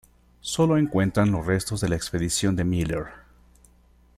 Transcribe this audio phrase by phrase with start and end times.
[0.39, 3.05] Sólo encuentran los restos de la expedición de Miller.